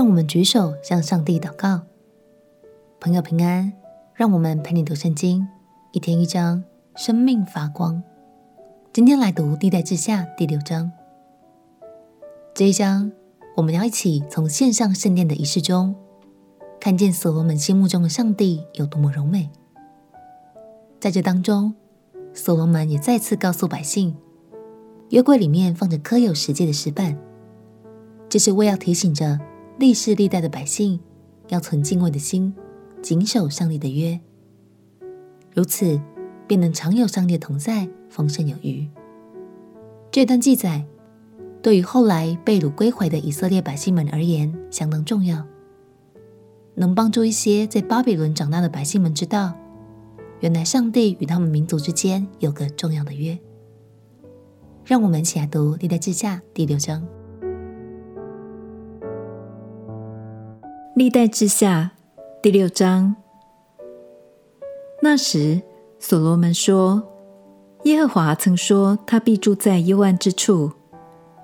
[0.00, 1.82] 让我们举手向上帝祷告。
[2.98, 3.70] 朋友平安，
[4.14, 5.46] 让我们陪你读圣经，
[5.92, 6.64] 一天一章，
[6.96, 8.02] 生命发光。
[8.94, 10.90] 今天来读《历代志下》第六章。
[12.54, 13.12] 这一章，
[13.56, 15.94] 我们要一起从献上圣殿的仪式中，
[16.80, 19.50] 看见所罗门心目中的上帝有多么柔美。
[20.98, 21.74] 在这当中，
[22.32, 24.16] 所罗门也再次告诉百姓，
[25.10, 27.18] 约柜里面放着刻有十诫的石板，
[28.30, 29.38] 这是为要提醒着。
[29.78, 31.00] 历世历代的百姓
[31.48, 32.54] 要存敬畏的心，
[33.00, 34.20] 谨守上帝的约，
[35.54, 36.00] 如此
[36.46, 38.88] 便能常有上帝同在，丰盛有余。
[40.10, 40.84] 这段记载
[41.62, 45.46] 对于后来被掳归回的以色列百姓们而言相当重要，
[46.74, 49.54] 能帮助一些在巴比伦长大的百姓们知道，
[50.40, 53.38] 原来上帝与他们民族之间有个重要的约。
[54.84, 57.19] 让我们一起来读《历代志下》第六章。
[60.96, 61.92] 历代志下
[62.42, 63.14] 第六章。
[65.00, 65.62] 那时，
[66.00, 67.00] 所罗门说
[67.84, 70.72] ：“耶和华曾说，他必住在幽暗之处，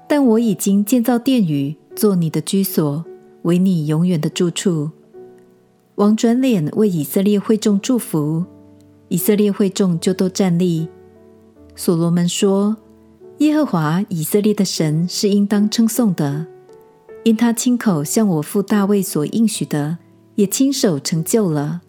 [0.09, 3.05] 但我已经建造殿宇，做你的居所，
[3.43, 4.91] 为你永远的住处。”
[5.95, 8.45] 王转脸为以色列会众祝福，
[9.09, 10.89] 以色列会众就都站立。
[11.77, 12.77] 所罗门说
[13.39, 16.49] ：“耶和华以色列的神是应当称颂的。”
[17.27, 19.99] 因他亲口向我父大卫所应许的，
[20.37, 21.81] 也亲手成就了。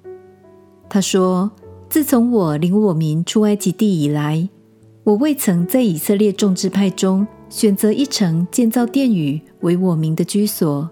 [0.89, 1.51] 他说
[1.87, 4.49] ：“自从我领我民出埃及地以来，
[5.03, 10.89] 我未曾在以色列众支派中选择一城建造殿宇为我民的居所，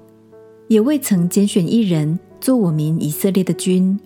[0.67, 3.99] 也未曾拣选一人做我民以色列的君，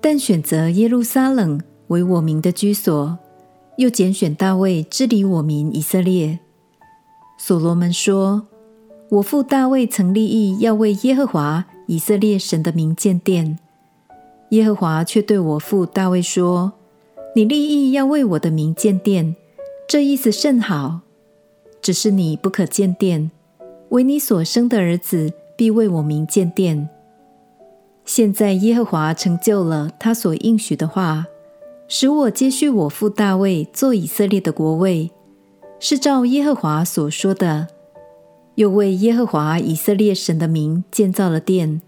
[0.00, 3.16] 但选择耶路撒冷为我民的居所，
[3.76, 6.40] 又拣选大卫治理我民以色列。”
[7.38, 8.44] 所罗门说。
[9.10, 13.58] 我父大卫曾立意要为耶和华以色列神的名建殿，
[14.50, 16.74] 耶和华却对我父大卫说
[17.34, 19.34] ：“你立意要为我的名建殿，
[19.88, 21.00] 这意思甚好，
[21.80, 23.30] 只是你不可建殿，
[23.88, 26.90] 唯你所生的儿子必为我名建殿。
[28.04, 31.24] 现在耶和华成就了他所应许的话，
[31.88, 35.10] 使我接续我父大卫做以色列的国位，
[35.80, 37.68] 是照耶和华所说的。”
[38.58, 41.80] 又为耶和华以色列神的名建造了殿，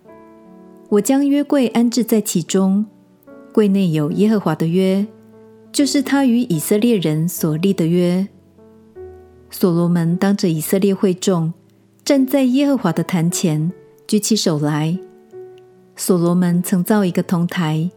[0.88, 2.86] 我将约柜安置在其中，
[3.52, 5.04] 柜内有耶和华的约，
[5.72, 8.28] 就是他与以色列人所立的约。
[9.50, 11.52] 所罗门当着以色列会众，
[12.04, 13.72] 站在耶和华的坛前，
[14.06, 14.96] 举起手来。
[15.96, 17.90] 所罗门曾造一个铜台，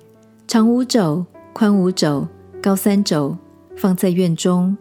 [0.48, 2.28] 长五肘，宽五肘，
[2.60, 3.38] 高三肘，
[3.76, 4.76] 放在院中，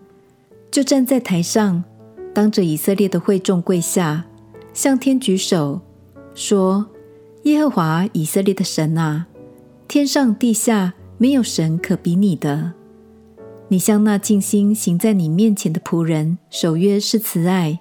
[0.70, 1.84] 就站在台上。
[2.34, 4.24] 当着以色列的会众跪下，
[4.72, 5.80] 向天举手，
[6.34, 6.86] 说
[7.44, 9.26] ：“耶和华以色列的神啊，
[9.86, 12.72] 天上地下没有神可比你的。
[13.68, 17.80] 你向那尽心行在你面前的仆人守约是慈爱，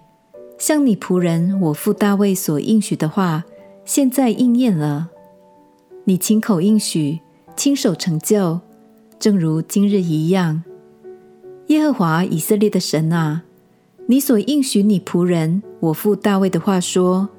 [0.57, 3.45] 向你仆人我父大卫所应许的话，
[3.85, 5.09] 现在应验了。
[6.03, 7.19] 你亲口应许，
[7.55, 8.59] 亲手成就，
[9.17, 10.63] 正如今日一样。
[11.67, 13.43] 耶和华以色列的神啊！”
[14.11, 17.29] 你所应许你仆人我父大卫的话说：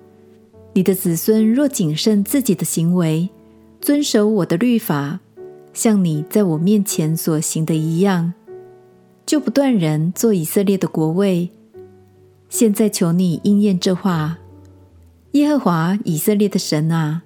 [0.72, 3.28] 你的子孙若谨慎自己的行为，
[3.78, 5.20] 遵守我的律法，
[5.74, 8.32] 像你在我面前所行的一样，
[9.26, 11.50] 就不断人做以色列的国位。
[12.48, 14.38] 现在求你应验这话，
[15.32, 17.22] 耶和华以色列的神啊，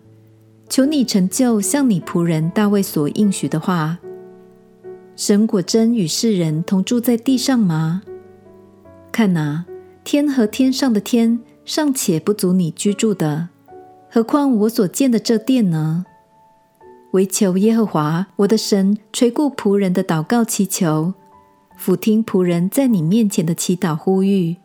[0.69, 3.99] 求你成就像你仆人大卫所应许的话。
[5.15, 8.03] 神果真与世人同住在地上吗？
[9.17, 9.65] 看哪，
[10.05, 13.49] 天和天上的天尚且不足你居住的，
[14.11, 16.05] 何况我所建的这殿呢？
[17.13, 21.15] 唯求耶和华我的神垂顾仆人的祷告祈求，
[21.79, 24.57] 俯听仆人在你面前的祈祷呼吁。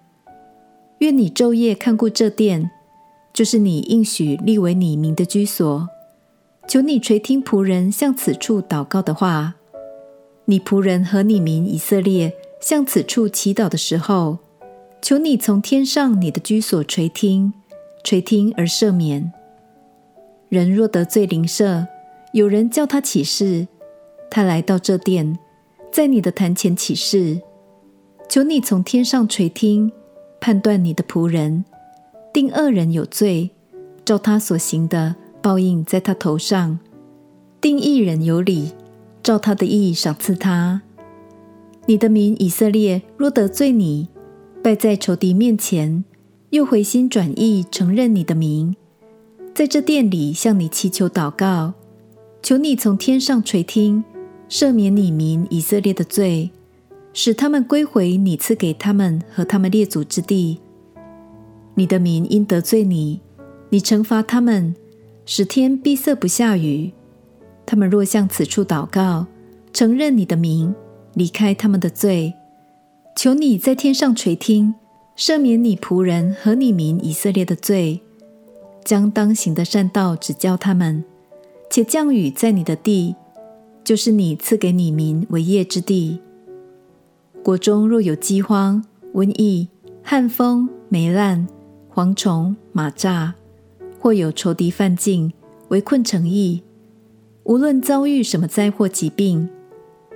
[0.98, 2.72] 愿你昼夜看顾这殿，
[3.32, 5.88] 就是你应许立为你名的居所。
[6.68, 9.56] 求你垂听仆人向此处祷告的话。
[10.44, 12.34] 你仆人和你民以色列。
[12.62, 14.38] 向此处祈祷的时候，
[15.02, 17.52] 求你从天上你的居所垂听，
[18.04, 19.34] 垂听而赦免。
[20.48, 21.88] 人若得罪邻舍，
[22.34, 23.68] 有人叫他起誓，
[24.30, 25.40] 他来到这殿，
[25.92, 27.42] 在你的坛前起誓，
[28.30, 29.92] 求你从天上垂听，
[30.40, 31.66] 判断你的仆人，
[32.32, 33.50] 定恶人有罪，
[34.06, 36.78] 照他所行的报应在他头上；
[37.60, 38.72] 定义人有理，
[39.24, 40.84] 照他的义赏赐他。
[41.88, 44.08] 你的民以色列若得罪你，
[44.64, 46.04] 败在仇敌面前，
[46.52, 48.76] 又回心转意承认你的名，
[49.54, 51.74] 在这殿里向你祈求祷告，
[52.44, 54.04] 求你从天上垂听，
[54.48, 56.52] 赦免你民以色列的罪，
[57.14, 60.60] 使他们归回你赐给他们和他们列祖之地。
[61.74, 63.20] 你的民因得罪你，
[63.70, 64.76] 你惩罚他们，
[65.26, 66.92] 使天闭塞不下雨。
[67.66, 69.26] 他们若向此处祷告，
[69.74, 70.76] 承认你的名，
[71.14, 72.34] 离开他们的罪，
[73.16, 74.76] 求你在天上垂听，
[75.18, 78.02] 赦免你仆人和你民以色列的罪，
[78.84, 81.04] 将当行的善道指教他们，
[81.70, 83.16] 且降雨在你的地，
[83.84, 86.20] 就是你赐给你民为业之地。
[87.44, 89.68] 国中若有饥荒、瘟疫、
[90.04, 91.48] 旱风、霉烂、
[91.94, 93.34] 蝗虫、蚂蚱，
[94.00, 95.34] 或有仇敌犯境，
[95.70, 96.64] 围困城邑，
[97.44, 99.50] 无论遭遇什么灾祸疾病，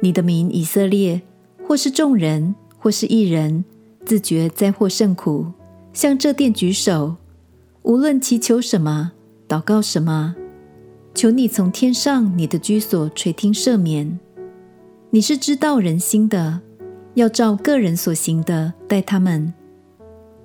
[0.01, 1.21] 你的名以色列，
[1.67, 3.63] 或是众人，或是一人，
[4.05, 5.47] 自觉灾祸甚苦，
[5.93, 7.15] 向这殿举手，
[7.83, 9.13] 无论祈求什么，
[9.47, 10.35] 祷告什么，
[11.13, 14.19] 求你从天上你的居所垂听赦免。
[15.09, 16.59] 你是知道人心的，
[17.13, 19.53] 要照个人所行的待他们。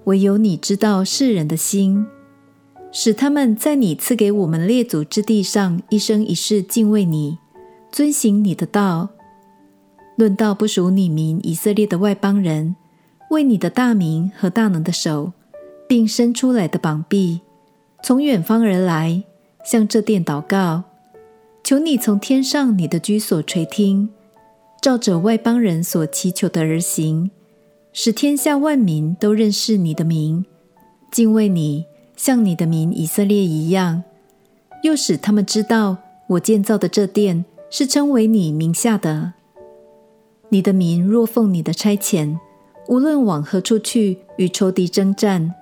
[0.05, 2.07] 唯有你知道世人的心，
[2.93, 7.37] 使他们在你赐给我们列祖之地上一生一世敬畏你，
[7.93, 9.11] 遵行你的道。
[10.21, 12.77] 论到不属你民以色列的外邦人，
[13.31, 15.33] 为你的大名和大能的手，
[15.89, 17.41] 并伸出来的膀臂，
[18.03, 19.23] 从远方而来，
[19.65, 20.85] 向这殿祷告，
[21.65, 24.11] 求你从天上你的居所垂听，
[24.83, 27.31] 照着外邦人所祈求的而行。
[27.95, 30.45] 使天下万民都认识你的名，
[31.11, 34.03] 敬畏你，像你的民以色列一样；
[34.83, 35.97] 又使他们知道
[36.27, 39.33] 我建造的这殿是称为你名下的。
[40.53, 42.37] 你的民若奉你的差遣，
[42.89, 45.55] 无论往何处去与仇敌争战，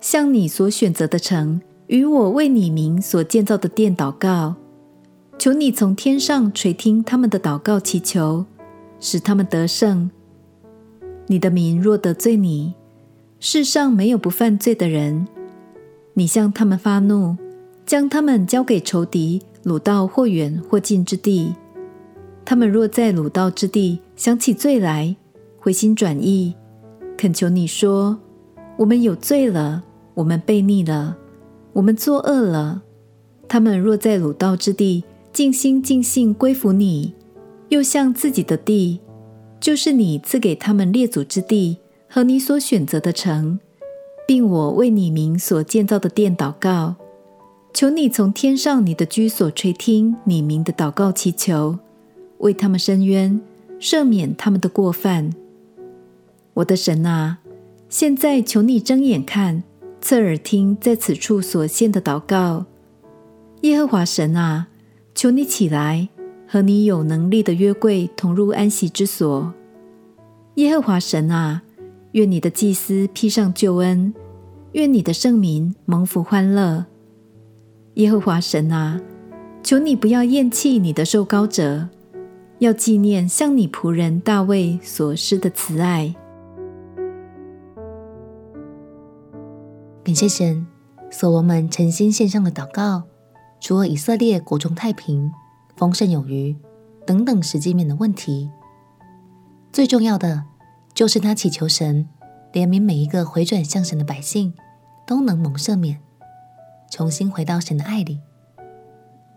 [0.00, 4.56] 向你所选择的城与我为你名所建造的殿祷告，
[5.38, 8.44] 求你从天上垂听他们的祷告祈求，
[8.98, 10.10] 使他们得胜。
[11.28, 12.74] 你的民若得罪你，
[13.38, 15.28] 世上没有不犯罪的人。
[16.14, 17.36] 你向他们发怒，
[17.86, 21.54] 将他们交给仇敌，掳到或远或近之地。
[22.44, 25.16] 他们若在鲁道之地想起罪来，
[25.58, 26.54] 回心转意，
[27.16, 28.18] 恳求你说
[28.76, 29.82] ：“我们有罪了，
[30.14, 31.16] 我们悖逆了，
[31.72, 32.82] 我们作恶了。”
[33.48, 37.14] 他们若在鲁道之地尽心尽性归服你，
[37.68, 39.00] 又向自己的地。
[39.60, 43.58] 就是你赐给他们列祖之地和你所选择的城，
[44.28, 46.96] 并我为你名所建造的殿祷告，
[47.72, 51.78] 求你从天上你的居所垂听你名的祷告祈求，
[52.38, 53.40] 为他们伸冤，
[53.80, 55.30] 赦免他们的过犯。
[56.54, 57.38] 我的神啊，
[57.88, 59.62] 现在求你睁眼看，
[60.00, 62.66] 侧耳听，在此处所献的祷告。
[63.62, 64.68] 耶和华神啊，
[65.14, 66.08] 求你起来。
[66.46, 69.52] 和你有能力的约柜同入安息之所，
[70.54, 71.62] 耶和华神啊，
[72.12, 74.14] 愿你的祭司披上救恩，
[74.72, 76.84] 愿你的圣民蒙福欢乐。
[77.94, 79.00] 耶和华神啊，
[79.64, 81.88] 求你不要厌弃你的受膏者，
[82.64, 86.14] 要纪念向你仆人大卫所施的慈爱。
[90.02, 90.66] 感谢神，
[91.10, 93.04] 所罗门诚心献上的祷告，
[93.60, 95.32] 除了以色列国中太平。
[95.76, 96.56] 丰盛有余
[97.04, 98.48] 等等实际面的问题，
[99.72, 100.44] 最重要的
[100.94, 102.08] 就是他祈求神
[102.52, 104.54] 怜悯每一个回转向神的百姓，
[105.04, 105.98] 都能蒙赦免，
[106.92, 108.20] 重新回到神的爱里。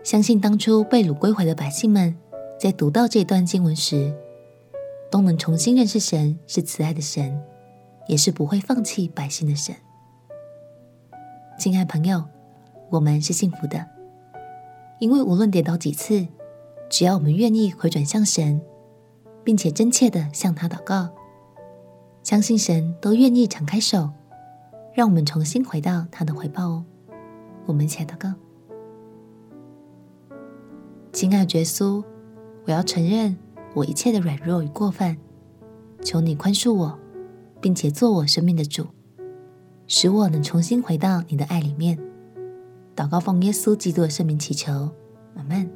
[0.03, 2.15] 相信当初被掳归回的百姓们，
[2.59, 4.11] 在读到这段经文时，
[5.11, 7.39] 都能重新认识神是慈爱的神，
[8.07, 9.75] 也是不会放弃百姓的神。
[11.59, 12.23] 亲爱朋友，
[12.89, 13.85] 我们是幸福的。
[14.99, 16.27] 因为无论跌倒几次，
[16.89, 18.59] 只要我们愿意回转向神，
[19.43, 21.09] 并且真切地向他祷告，
[22.23, 24.09] 相信神都愿意敞开手，
[24.95, 26.85] 让我们重新回到他的怀抱哦。
[27.67, 28.33] 我们一起来祷告：
[31.13, 32.03] 亲爱的耶稣，
[32.67, 33.35] 我要承认
[33.73, 35.15] 我一切的软弱与过犯，
[36.03, 36.99] 求你宽恕我，
[37.61, 38.85] 并且做我生命的主，
[39.87, 41.97] 使我能重新回到你的爱里面。
[42.93, 44.89] 祷告奉耶稣基督的圣名祈求，
[45.35, 45.69] 阿门。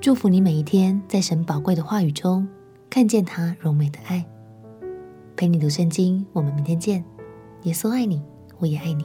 [0.00, 2.48] 祝福你每一天在神宝贵的话语中
[2.88, 4.24] 看见他荣美的爱。
[5.36, 7.04] 陪你读圣经，我们明天见。
[7.64, 8.22] 耶稣爱你，
[8.58, 9.04] 我也爱你。